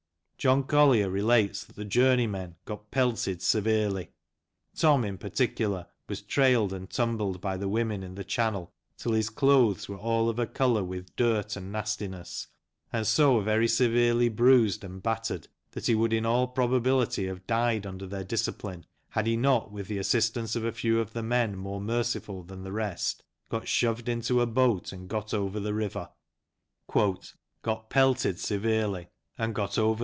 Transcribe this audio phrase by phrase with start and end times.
[0.41, 4.09] John Collier relates that the journeymen "got pelted severely;
[4.75, 9.29] Tom in particular was trailed and tumbled by the women in the channel till his
[9.29, 12.47] cloaths were all of a colour with dirt and nastiness,
[12.91, 17.85] and so very severely bruised and battered that he would in all probability have died
[17.85, 21.55] under their discipline had he not, with the assistance of a few of the men
[21.55, 26.09] more merciful than the rest, got shoved into a boat and got over the_ river."